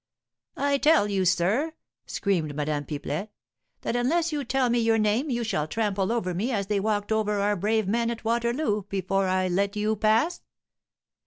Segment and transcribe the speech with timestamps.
[0.57, 1.73] "I tell you, sir,"
[2.07, 3.29] screamed Madame Pipelet,
[3.81, 7.11] "that unless you tell me your name, you shall trample over me, as they walked
[7.11, 10.41] over our brave men at Waterloo, before I let you pass."